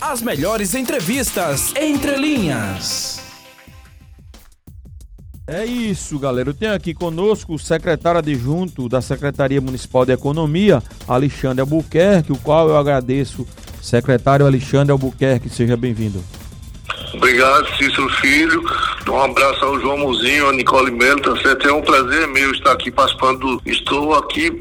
As 0.00 0.22
melhores 0.22 0.74
entrevistas 0.74 1.74
entre 1.76 2.16
linhas. 2.16 3.20
É 5.46 5.62
isso, 5.66 6.18
galera. 6.18 6.48
Eu 6.48 6.54
tenho 6.54 6.72
aqui 6.72 6.94
conosco 6.94 7.52
o 7.52 7.58
secretário 7.58 8.18
adjunto 8.18 8.88
da 8.88 9.02
Secretaria 9.02 9.60
Municipal 9.60 10.06
de 10.06 10.12
Economia, 10.12 10.82
Alexandre 11.06 11.60
Albuquerque, 11.60 12.32
o 12.32 12.38
qual 12.38 12.70
eu 12.70 12.78
agradeço. 12.78 13.46
Secretário 13.82 14.46
Alexandre 14.46 14.90
Albuquerque, 14.90 15.50
seja 15.50 15.76
bem-vindo. 15.76 16.24
Obrigado, 17.12 17.66
Cícero 17.76 18.08
Filho. 18.20 18.62
Um 19.08 19.20
abraço 19.20 19.64
ao 19.64 19.80
João 19.80 19.98
Muzinho, 19.98 20.48
a 20.48 20.52
Nicole 20.52 20.92
Melo, 20.92 21.20
tá 21.20 21.36
certo? 21.42 21.68
É 21.68 21.72
um 21.72 21.82
prazer 21.82 22.26
meu 22.28 22.52
estar 22.52 22.72
aqui 22.72 22.90
participando. 22.90 23.60
Estou 23.66 24.14
aqui 24.14 24.48